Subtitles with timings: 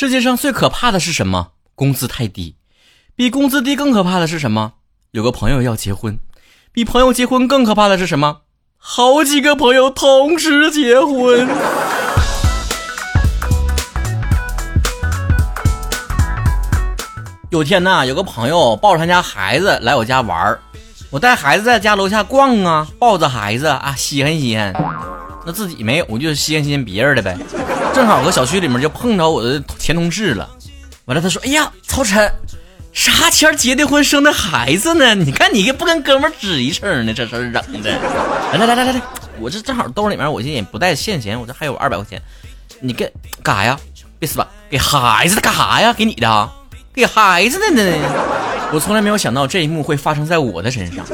[0.00, 1.48] 世界上最可怕的是什么？
[1.74, 2.54] 工资太低。
[3.16, 4.74] 比工资低更可怕的是什么？
[5.10, 6.16] 有个朋友要结婚。
[6.70, 8.42] 比朋友结婚更可怕的是什么？
[8.76, 11.48] 好几个朋友同时结婚。
[17.50, 20.60] 有天呐，有个朋友抱着他家孩子来我家玩儿，
[21.10, 24.72] 我带孩子在家楼下逛啊，抱着孩子啊，稀罕稀罕。
[25.44, 27.36] 那自己没有，我就稀罕稀罕别人的呗。
[27.98, 30.48] 正好搁小区里面就碰着我的前同事了，
[31.06, 32.32] 完了他说：“哎呀，曹晨，
[32.92, 35.16] 啥前结的婚生的孩子呢？
[35.16, 37.12] 你看你不跟哥们吱一声呢？
[37.12, 37.90] 这事儿整的。
[38.54, 39.02] 来来来来来来，
[39.40, 42.22] 我这正好兜里面我现在也不带现钱，我这还有二百块钱，
[42.78, 43.76] 你给干啥呀？
[44.20, 45.92] 别死吧，给孩子干啥呀？
[45.92, 46.50] 给你的，
[46.94, 47.82] 给孩子的呢？
[48.72, 51.04] 我从来没有想到这一幕会发生在我的身上。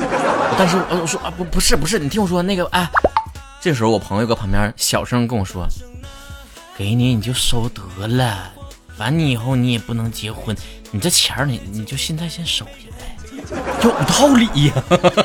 [0.59, 2.87] 但是我我说啊不不是不是，你听我说那个哎。”
[3.59, 5.67] 这时候我朋友搁旁边小声跟我说
[6.77, 8.51] ：“给你你就收得了，
[8.97, 10.57] 反正你以后你也不能结婚，
[10.91, 13.17] 你这钱儿你你就现在先收下呗，
[13.83, 14.75] 有道理呀，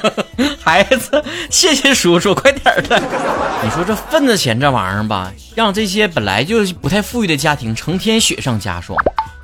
[0.64, 3.02] 孩子，谢谢叔叔，快点儿的。
[3.64, 8.97] 你说这份子钱这玩意儿吧，让这些本来就不太富裕的家庭成天雪上加霜，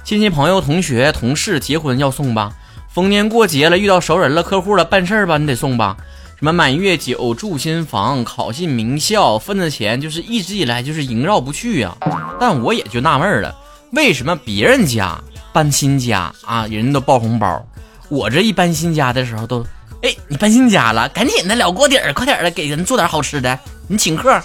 [0.04, 2.54] 亲戚朋友、同学、同事结婚要送吧，
[2.94, 5.98] 逢年过节了遇到熟人了、客户了办事儿吧，你得送吧。”
[6.46, 11.98] 什么满月酒、住新房、考进名校，份子钱就是一直以来就是萦绕不去呀。
[12.40, 13.56] 但我也就纳闷了，
[13.94, 15.20] 为什么别人家
[15.52, 17.66] 搬新家啊，人都包红包，
[18.10, 19.66] 我这一搬新家的时候都，
[20.04, 24.40] 哎，你搬新家了，赶紧的了锅底儿，快点的给人做点好吃的，你请客。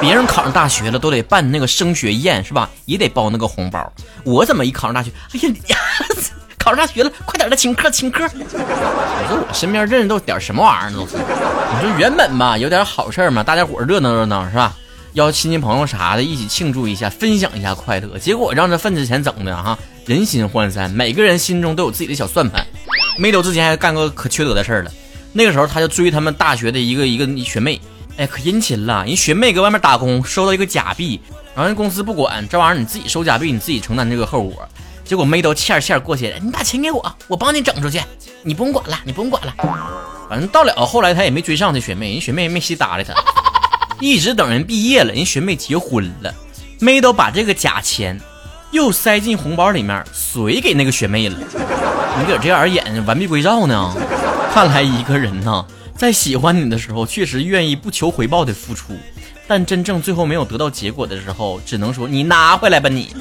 [0.00, 2.70] 别人考上大学了都得办那个升学宴是吧？
[2.86, 3.92] 也得包那个红包。
[4.22, 5.76] 我怎么一考上大学，哎呀呀！
[6.62, 8.24] 考上大学了，快点的请客请客！
[8.34, 11.16] 你说我身边认识都点什么玩意儿都是？
[11.16, 14.72] 你说原本吧有点好事嘛，大家伙热闹热闹是吧？
[15.14, 18.16] 邀亲戚朋友啥的一起庆祝一下，分享一下快乐。
[18.16, 22.64] 结果让这份子钱整的哈，人心涣散，每个人心中都有自己的小算盘。
[23.18, 24.90] 没走之前还干过可缺德的事儿了。
[25.32, 27.80] 那个时候他就追他们大学的一个一个学妹，
[28.16, 29.04] 哎，可殷勤了。
[29.04, 31.20] 人学妹搁外面打工，收到一个假币，
[31.54, 34.66] 然后人公司不管这玩意儿，你自己收假币，你自己承担这个后果。
[35.12, 38.00] 结果妹都欠欠过去了，你把钱给我，我帮你整出去，
[38.42, 39.54] 你不用管了，你不用管了。
[40.26, 43.12] 反正到了后来他也没追上这学妹，人学妹也没稀搭理他，
[44.00, 46.34] 一直等人毕业了，人学妹结婚了，
[46.80, 48.18] 妹都把这个假钱
[48.70, 51.36] 又塞进红包里面，随给那个学妹了。
[52.18, 53.94] 你搁这样演完璧归赵呢？
[54.54, 58.94] 看来一个人呢，在喜欢你的时候，确实愿意不求回报的付出。
[59.52, 63.14] 但真正最后没有得到结果的时候，只能说你拿回来吧你。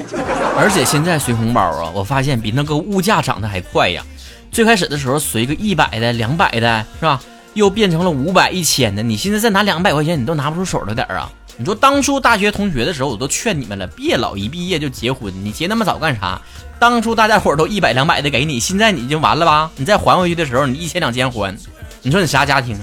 [0.57, 4.01] 而且现在随红包啊，我发现比那个物价涨得还快呀。
[4.49, 7.19] 最开始的时候随个一百的、两百的，是吧？
[7.53, 9.03] 又变成了五百、一千的。
[9.03, 11.29] 你现在再拿两百块钱，你都拿不出手了点啊。
[11.57, 16.39] 你说当初大学同学的时候，我都劝你们了，别老一毕业就结婚，你结那么早干啥？
[16.79, 19.69] 当初大家伙都一百、两百的给你，现在你就完了吧？
[19.75, 21.53] 你再还回去的时候，你一千、两千还，
[22.01, 22.79] 你说你啥家庭？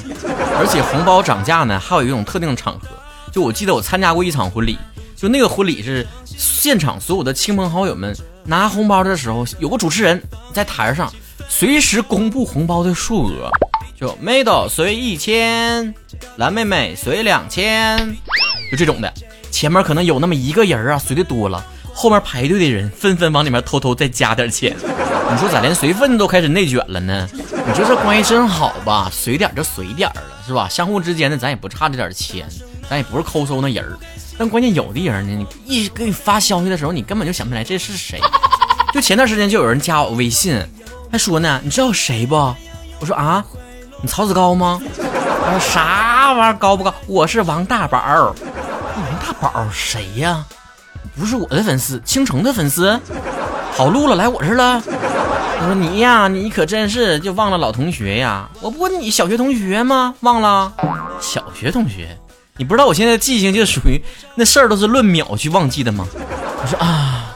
[0.59, 2.89] 而且红包涨价呢，还有一种特定的场合。
[3.39, 4.79] 我记得我参加过一场婚礼，
[5.17, 10.23] 就那个婚礼是现场所有的亲朋好友们拿红包的时候，有个主持人
[10.53, 11.13] 在台上
[11.49, 13.51] 随时公布红包的数额，
[13.99, 15.95] 就妹豆随一千，
[16.37, 18.17] 蓝妹妹随两千，
[18.71, 19.13] 就这种的。
[19.51, 24.77] 前面可能有那么一个人啊随的多了，后面排队的人纷纷往里面偷偷再加点钱。
[25.31, 27.29] 你说咋连随份都开始内卷了呢？
[27.33, 29.11] 你说这关系真好吧？
[29.13, 30.69] 随点就随点了，是吧？
[30.69, 32.47] 相互之间的咱也不差这点钱。
[32.89, 33.99] 咱也不是抠搜那人儿，
[34.39, 38.21] 但关键有的人呢，你一给你发消息的时候，你根本就想不起来这是谁。
[38.95, 40.59] 就前段时间就有人加我微信，
[41.13, 42.35] 还说呢，你知道谁不？
[43.01, 43.45] 我说啊，
[44.01, 44.81] 你曹子高吗？
[45.45, 46.95] 他说啥玩意儿高不高？
[47.07, 47.99] 我是王大宝。
[48.01, 50.45] 王大宝谁呀？
[51.17, 52.99] 不是我的粉丝，倾城的粉丝。
[53.77, 54.83] 跑路了，来我这儿了。
[55.61, 58.49] 我说你呀，你可真是就忘了老同学呀？
[58.61, 60.15] 我不你小学同学吗？
[60.21, 60.73] 忘了？
[61.21, 62.17] 小学同学。
[62.59, 63.99] 你不知道我现在记性就属于
[64.37, 66.07] 那事儿都是论秒去忘记的吗？
[66.61, 67.35] 我说啊，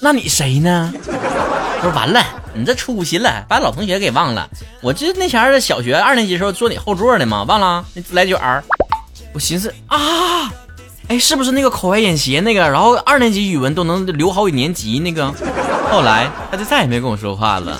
[0.00, 0.92] 那你谁呢？
[0.96, 2.24] 我说完了，
[2.54, 4.48] 你这出息了，把老同学给忘了。
[4.80, 8.64] 我这那前儿小学二年级时候坐你后座的嘛，忘了那自来卷儿。
[9.32, 10.50] 我寻思啊，
[11.08, 12.60] 哎，是不是那个口外演习那个？
[12.60, 15.32] 然后二年级语文都能留好几年级那个？
[15.90, 17.78] 后来他就再也没跟我说话了。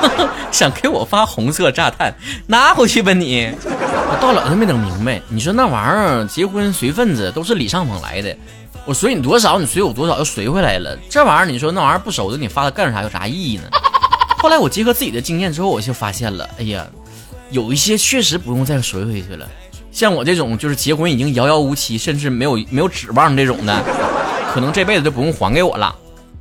[0.52, 2.14] 想给我发红色炸弹，
[2.46, 3.50] 拿回去吧你！
[3.64, 5.20] 我到了都没整明白。
[5.28, 8.36] 你说那玩意儿结婚随份子都是礼尚往来的，
[8.84, 10.96] 我随你多少，你随我多少又随回来了。
[11.10, 13.02] 这玩意儿你说那玩意儿不熟的，你发它干啥？
[13.02, 13.64] 有啥意义呢？
[14.38, 16.86] 后来我结合自己的经验之后，我就发现了，哎呀，
[17.50, 19.46] 有一些确实不用再随回去了。
[19.90, 23.82] 像我这种就是结婚已经遥遥无期，甚至没有没有指望这种的，
[24.52, 25.94] 可能这辈子就不用还给我了。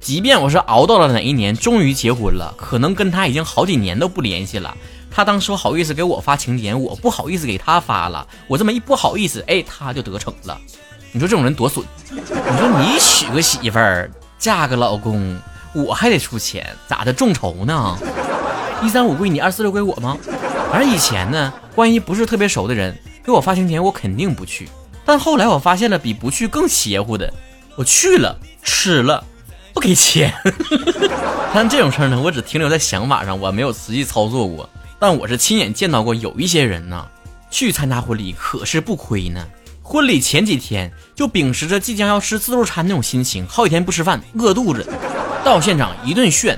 [0.06, 4.78] 即便我是熬到了哪一年，终于结婚了，可能跟他已经好几年都不联系了。
[5.10, 8.28] 他当时好意思给我发请柬，我不好意思给他发了。
[8.46, 10.56] 我这么一不好意思，哎，他就得逞了。
[11.12, 11.84] 你说这种人多损？
[12.12, 15.40] 你说你娶个媳妇儿，嫁个老公，
[15.74, 17.12] 我还得出钱，咋的？
[17.12, 17.98] 众筹呢？
[18.84, 20.16] 一三五归你，二四六归我吗？
[20.72, 24.70] 反正以前呢，关系不是特别熟的人给我发请柬，我肯定不去。
[25.04, 27.34] 但后来我发现了比不去更邪乎的，
[27.76, 29.26] 我去了，吃了，
[29.76, 30.34] 不给钱。
[31.54, 34.68] 但这种事儿呢，我只停留在想法上，我没有实际操作过。
[34.98, 37.06] 但我是亲眼见到过，有一些人呢，
[37.52, 39.46] 去参加婚礼可是不亏呢。
[39.84, 44.84] 婚礼前几天就秉持着即将要吃自助餐那种心情，好几天不吃饭，饿肚子，
[45.44, 46.58] 到现场一顿炫，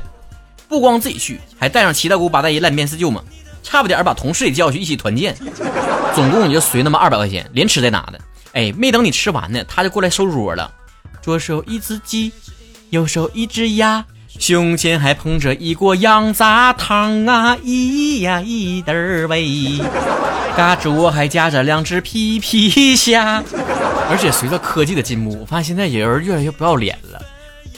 [0.70, 3.22] 不光自己去，还带上七大姑八大姨、烂面四舅嘛，
[3.64, 5.36] 差不点把同事也叫去一起团建，
[6.16, 8.20] 总共也就随那么二百块钱，连吃带拿的。
[8.54, 10.72] 哎，没等你吃完呢，他就过来收桌了，
[11.22, 12.32] 桌上一只鸡，
[12.90, 14.06] 右手一只鸭。
[14.40, 19.80] 胸前还捧着一锅羊杂汤啊，咿呀咿嘚儿喂，
[20.56, 23.44] 嘎吱窝还夹着两只皮皮虾。
[24.10, 27.20] 而且随着科技的进步，我发现现在有人越来越不要脸了。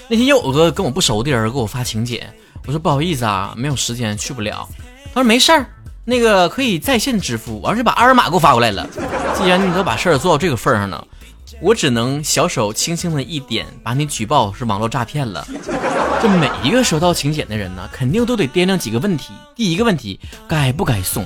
[0.10, 2.22] 那天又有个跟我不熟的人给我发请柬，
[2.68, 4.68] 我说不好意思啊，没有时间去不了。
[5.14, 5.66] 他说没事儿，
[6.04, 8.86] 那个可以在线支付，而且把二维码给我发过来了。
[9.36, 11.08] 既然你都把事儿做到这个份上了。
[11.62, 15.48] 我只能小手轻轻的一点，把你举报是网络诈骗了。
[16.22, 19.34] 这每一个收到请柬的人呢，肯定都得掂量几个问题。
[19.56, 21.26] 第一个问题，该不该送？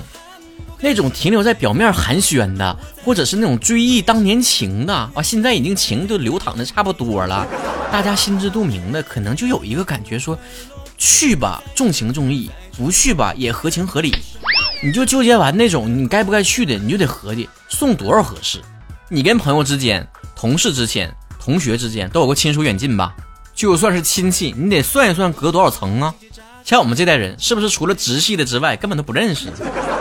[0.80, 7.46] 那种停留在表面寒暄的，或者是那种追忆当年情的，啊，现在已经情都流淌的差不多了，
[7.90, 10.38] 大家心知肚明的，可能就有一个感觉说，
[10.98, 14.14] 去吧，重情重义；不去吧，也合情合理。
[14.82, 18.60] 你就纠结完那种你该不该去的，你就得合计送多少合适。
[19.14, 23.14] 你跟朋友之间、同事之间、同学之间都有个亲疏远近吧？
[23.54, 26.12] 就算是亲戚，你得算一算隔多少层啊？
[26.64, 29.52] 像我们这代人，是不是除了直系的之外，根本都不认识？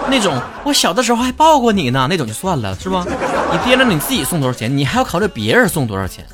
[0.09, 3.05] 那种我小的时候还抱过你呢，那种就算了，是吧？
[3.51, 6.25] 你掂量你自己送多少钱，你还要考虑别人送多少钱。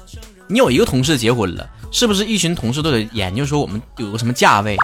[0.48, 4.78] 你有一个同事结婚了，是不是一群同事都得研究说我们有个什么价位？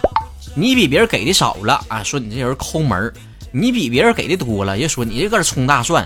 [0.54, 3.14] 你比别人给的少了啊，说你这人抠门儿；
[3.54, 6.06] 你比别人给的多了，又说你这搁这充大蒜。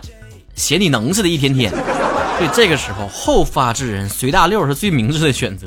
[0.59, 1.71] 嫌你能似的，一天天。
[1.71, 5.65] 所以这个时候，后发制人，随大溜是最明智的选择。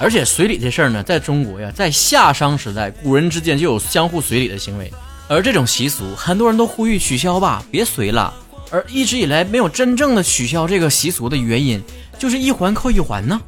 [0.00, 4.90] 而且随礼这事儿呢，在中国呀，在夏商时代，古人之间就有相互随礼的行为。
[5.28, 8.32] 而这种习俗，很多人都呼吁取消吧，别随了。
[8.70, 11.82] 而一直以来没有真正的取消这个习俗的原因，
[12.18, 13.40] 就是一环扣一环呢。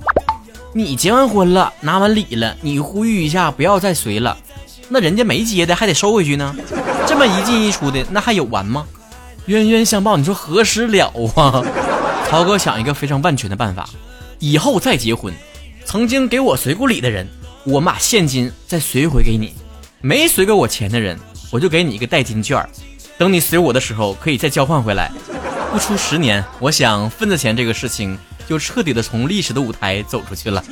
[0.73, 4.37] 你结完婚了，拿完礼了，你呼吁一下不要再随了，
[4.89, 6.55] 那人家没结的还得收回去呢。
[7.07, 8.87] 这么一进一出的，那还有完吗？
[9.47, 11.63] 冤冤相报，你说何时了啊？
[12.29, 13.89] 曹哥想一个非常万全的办法，
[14.39, 15.33] 以后再结婚，
[15.85, 17.29] 曾经给我随过礼的人，
[17.65, 19.51] 我把现金再随回给你；
[20.01, 21.19] 没随给我钱的人，
[21.51, 22.67] 我就给你一个代金券，
[23.19, 25.13] 等你随我的时候可以再交换回来。
[25.71, 28.19] 不出十年，我想份子钱这个事情
[28.49, 30.65] 就彻底的从历史的舞台走出去了。